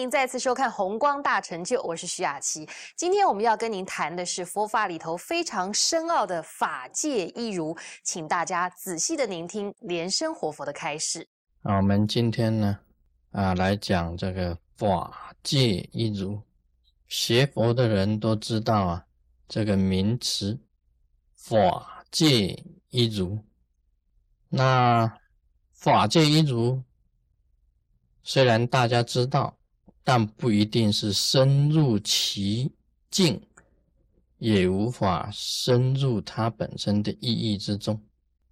[0.00, 2.66] 您再次收看《红光大成就》，我是徐雅琪。
[2.96, 11.28] 今天我们要跟您谈的是佛法里头非常深奥的法界一如，请大家仔细的聆听莲生活佛的开示。
[11.64, 12.78] 啊，我们今天呢，
[13.32, 16.40] 啊，来讲这个法界一如。
[17.06, 19.04] 学佛的人都知道啊，
[19.48, 20.58] 这个名词
[21.36, 23.38] “法界一如”。
[24.48, 25.18] 那
[25.74, 26.82] 法界一如。
[28.22, 29.58] 虽然大家知道，
[30.04, 32.72] 但不一定是深入其
[33.10, 33.40] 境，
[34.38, 38.00] 也无法深入它本身的意义之中。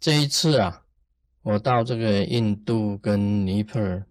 [0.00, 0.82] 这一次啊，
[1.42, 4.04] 我到这个印度跟尼泊尔，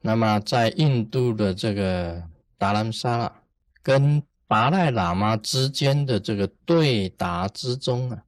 [0.00, 2.22] 那么在印度的这个
[2.58, 3.42] 达兰萨拉
[3.82, 8.24] 跟达赖喇嘛之间的这个对答之中啊，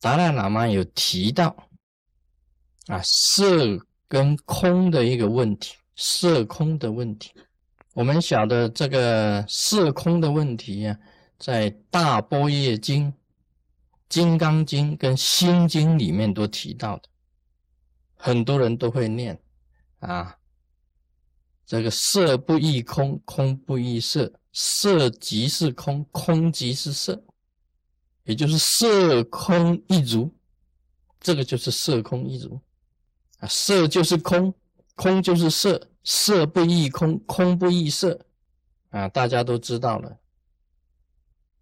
[0.00, 1.68] 达赖喇嘛有提到
[2.86, 3.84] 啊色。
[4.10, 7.32] 跟空的一个问题，色空的问题，
[7.92, 10.96] 我们晓得这个色空的问题呀，
[11.40, 13.12] 在大般若经、
[14.08, 17.08] 金刚经跟心经里面都提到的，
[18.14, 19.36] 很多人都会念
[19.98, 20.36] 啊。
[21.66, 27.20] 这个色不异空，空不异色，色即是空，空即是色，
[28.22, 30.32] 也就是色空一如，
[31.18, 32.60] 这个就是色空一如。
[33.40, 34.54] 啊，色就是空，
[34.98, 38.26] 空就是色，色不异空，空不异色，
[38.90, 40.18] 啊，大家都知道了。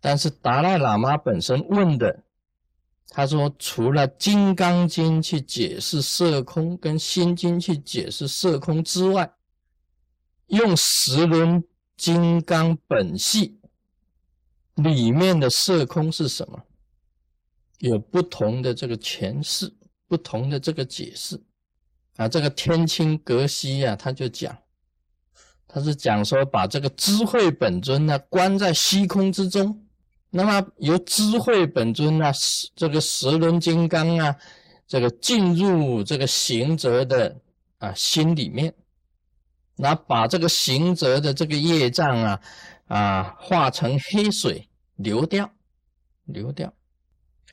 [0.00, 2.24] 但是达赖喇嘛本身问的，
[3.10, 9.30] 他说，除了《金刚经》去解释色空，跟《心经》去解释色空之外，
[10.46, 11.62] 用十轮
[11.94, 13.60] 金刚本系
[14.76, 16.62] 里面的色空是什么？
[17.80, 19.70] 有不同的这个诠释，
[20.08, 21.38] 不同的这个解释。
[22.16, 24.56] 啊，这个天清格西呀，他就讲，
[25.68, 29.86] 他是讲说把这个智慧本尊呢关在虚空之中，
[30.30, 32.32] 那么由智慧本尊啊，
[32.74, 34.34] 这个十轮金刚啊，
[34.86, 37.36] 这个进入这个行者的
[37.78, 38.72] 啊心里面，
[39.76, 42.40] 那把这个行者的这个业障啊
[42.86, 45.50] 啊化成黑水流掉，
[46.24, 46.72] 流掉。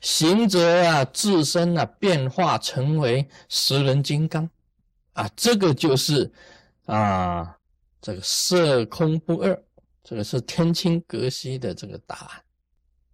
[0.00, 4.50] 行者啊，自身啊变化成为十人金刚，
[5.14, 6.30] 啊，这个就是
[6.86, 7.58] 啊，
[8.00, 9.64] 这个色空不二，
[10.02, 12.42] 这个是天清格西的这个答案。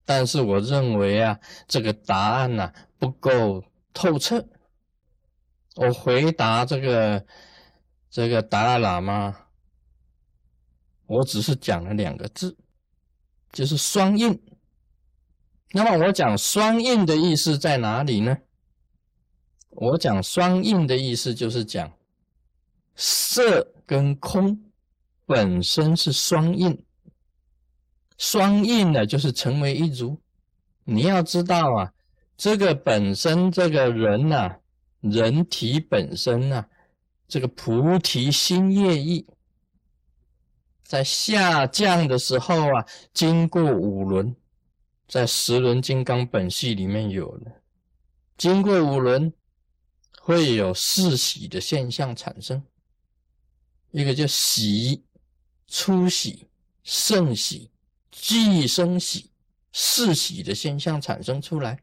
[0.04, 1.38] 但是我认为啊，
[1.68, 3.62] 这个答案呢不够
[3.94, 4.44] 透彻。
[5.76, 7.24] 我回答这个
[8.10, 9.36] 这个达赖喇嘛，
[11.06, 12.56] 我只是讲了两个字，
[13.52, 14.42] 就是双印。
[15.72, 18.36] 那么我讲双印的意思在哪里呢？
[19.70, 21.90] 我讲双印的意思就是讲
[22.94, 24.60] 色跟空
[25.26, 26.84] 本身是双印，
[28.18, 30.18] 双印呢就是成为一如。
[30.84, 31.92] 你要知道啊，
[32.36, 34.56] 这个本身这个人呐，
[35.00, 36.64] 人体本身呐，
[37.28, 39.26] 这个菩提心业意
[40.82, 44.34] 在下降的时候啊，经过五轮。
[45.08, 47.50] 在十轮金刚本系里面有了，
[48.36, 49.32] 经过五轮，
[50.30, 52.62] 会有四喜的现象产生。
[53.90, 55.02] 一个叫喜、
[55.66, 56.46] 初喜、
[56.84, 57.72] 胜喜、
[58.12, 59.32] 寄生喜、
[59.72, 61.82] 四喜的现象产生出来。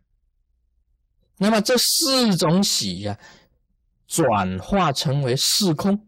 [1.35, 3.19] 那么这四种喜呀，
[4.07, 6.07] 转化成为四空，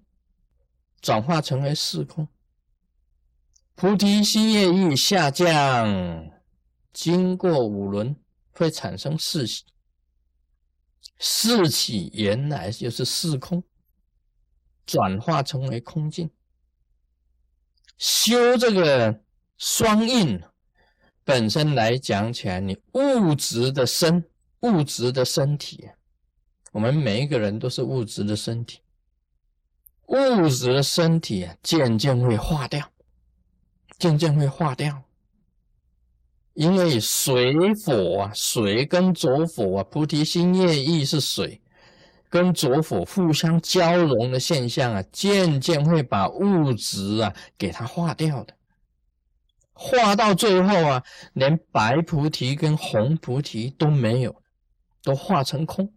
[1.02, 2.26] 转化成为四空，
[3.76, 6.32] 菩提心业欲下降。
[6.94, 8.16] 经过五轮
[8.52, 9.66] 会产生四喜，
[11.20, 13.62] 四起原来就是四空，
[14.86, 16.30] 转化成为空境。
[17.98, 19.22] 修这个
[19.58, 20.42] 双印
[21.26, 24.24] 本身来讲起来，你物质的身，
[24.62, 25.90] 物质的身体，
[26.72, 28.80] 我们每一个人都是物质的身体，
[30.08, 32.90] 物质的身体啊，渐渐会化掉，
[33.98, 35.04] 渐渐会化掉。
[36.60, 41.62] 因为水火啊，水跟浊火啊，菩提心业意是水，
[42.30, 48.54] 跟浊火互相交融的现象啊，渐渐会把物质啊给它化掉的，
[49.72, 51.02] 化到最后啊，
[51.32, 54.36] 连白菩提跟红菩提都没有，
[55.02, 55.94] 都化成空。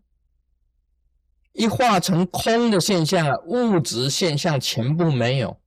[1.54, 5.60] 一化成空的现象啊，物质现象全部没有，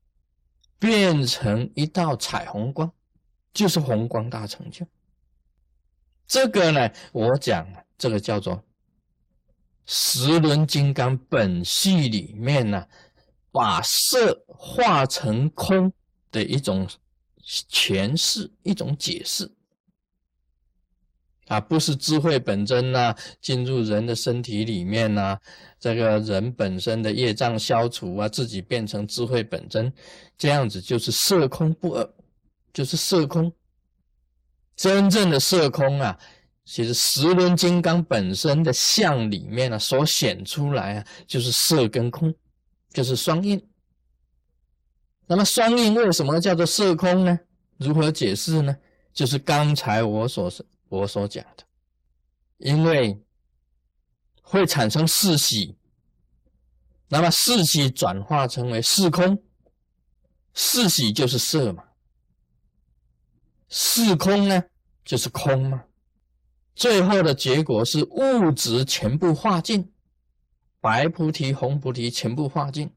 [0.79, 2.89] 变成一道彩虹光。
[3.55, 4.85] 就是宏光大成就，
[6.27, 7.65] 这个呢，我讲
[7.97, 8.61] 这个叫做
[9.85, 12.85] 十轮金刚本系里面呢，
[13.51, 15.91] 把色化成空
[16.31, 16.85] 的一种
[17.69, 19.49] 诠释，一种解释。
[21.47, 25.39] 啊，不是智慧本真呐，进入人的身体里面呐，
[25.79, 29.93] 这个人本身的业障消除啊，自己变成智慧本真，
[30.37, 32.13] 这样子就是色空不二，
[32.75, 33.51] 就是色空。
[34.75, 36.19] 真正的色空啊，
[36.65, 42.35] 其实十轮金刚本身的相里面呢，所显出来啊，就是色跟空，
[42.91, 43.65] 就是双印。
[45.25, 47.39] 那么双印为什么叫做色空呢？
[47.77, 48.77] 如何解释呢？
[49.13, 50.51] 就是刚才我所。
[50.87, 51.63] 我所讲的，
[52.57, 53.19] 因为
[54.43, 55.75] 会产生四喜，
[57.07, 59.43] 那么四喜转化成为四空，
[60.53, 61.83] 四喜就是色嘛，
[63.69, 64.63] 是空呢
[65.03, 65.83] 就是空嘛，
[66.75, 69.91] 最后的结果是物质全部化尽，
[70.79, 72.91] 白菩提、红菩提全部化尽，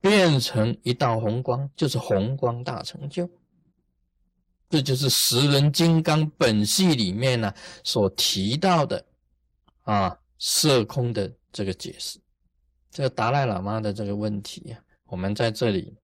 [0.00, 3.28] 变成一道红光，就是红光大成就。
[4.68, 7.54] 这就是十人金刚本系里面呢
[7.84, 9.06] 所提到的
[9.82, 12.18] 啊色空的这个解释，
[12.90, 15.96] 这个达赖喇嘛的这个问题啊，我们在这里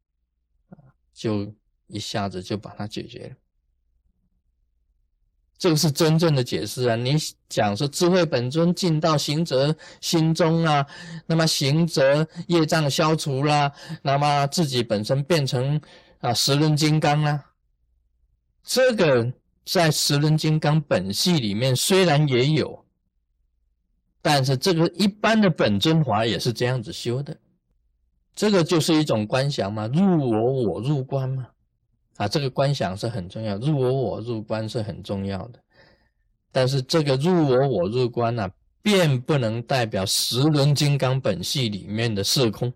[0.71, 0.79] 啊
[1.13, 1.53] 就
[1.89, 3.37] 一下子就把它解决了。
[5.63, 6.97] 这个是真正的解释啊！
[6.97, 7.15] 你
[7.49, 10.85] 讲说智慧本尊进到行者心中啊，
[11.25, 13.73] 那么行者业障消除了，
[14.03, 15.81] 那么自己本身变成
[16.19, 17.45] 啊十人金刚啊。
[18.65, 19.33] 这个
[19.65, 22.85] 在十轮金刚本系里面虽然也有，
[24.21, 27.39] 但是这个一般的本尊法也是这样子修的。
[28.35, 31.47] 这个就是一种观想嘛，入我我入观嘛，
[32.17, 35.59] 啊，这个观想是很重要，入我我入观是很重要的。
[36.51, 38.49] 但是这个入我我入观呢，
[38.83, 42.73] 并不能代表十轮金刚本系里面的色空，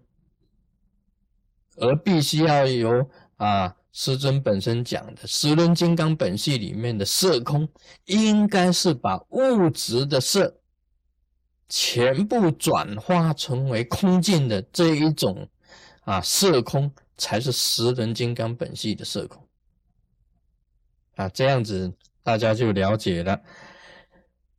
[1.76, 3.76] 而必须要有啊。
[3.98, 7.66] 师尊本身讲的十轮金刚本系里面的色空，
[8.04, 10.54] 应该是把物质的色
[11.66, 15.48] 全部转化成为空境的这一种
[16.04, 19.46] 啊色空，才是十轮金刚本系的色空
[21.16, 21.28] 啊。
[21.28, 21.92] 这样子
[22.22, 23.40] 大家就了解了。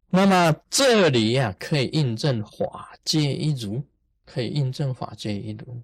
[0.10, 3.84] 那么这里呀，可以印证法界一如，
[4.26, 5.82] 可以印证法界一如。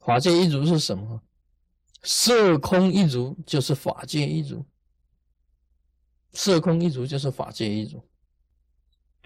[0.00, 1.22] 法界一如是什么？
[2.02, 4.64] 色空一如就是法界一如，
[6.32, 8.02] 色空一如就是法界一如，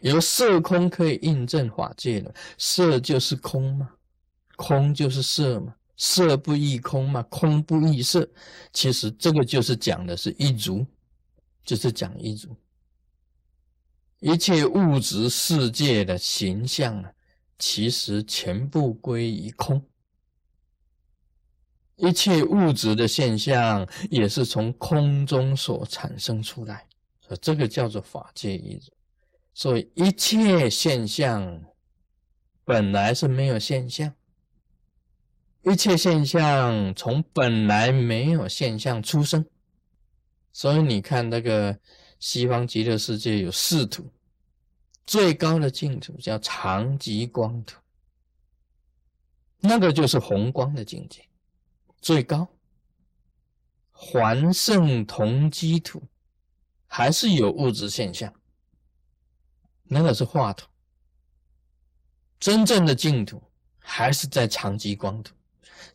[0.03, 2.35] 由色空可以印证法界了。
[2.59, 3.91] 色就是空嘛，
[4.57, 8.29] 空就是色嘛，色不异空嘛，空不异色。
[8.73, 10.87] 其实这个就是讲的是一如，
[11.65, 12.55] 就是讲一如。
[14.21, 17.13] 一切物质世界的形象啊，
[17.59, 19.83] 其实全部归于空。
[21.97, 26.87] 一切物质的现象也是从空中所产生出来，
[27.21, 28.93] 所以这个叫做法界一如。
[29.55, 31.63] 所以一切现象
[32.65, 34.13] 本来是没有现象，
[35.69, 39.45] 一切现象从本来没有现象出生。
[40.53, 41.77] 所以你看那个
[42.21, 44.09] 西方极乐世界有四土，
[45.05, 47.81] 最高的净土叫长极光土，
[49.59, 51.29] 那个就是红光的境界。
[52.01, 52.49] 最高
[53.91, 56.01] 环圣同基土
[56.87, 58.33] 还是有物质现象，
[59.83, 60.69] 那个是化土。
[62.39, 63.43] 真正的净土
[63.79, 65.35] 还是在长极光土，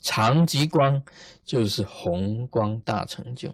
[0.01, 1.01] 长极光
[1.45, 3.53] 就是红光大成就。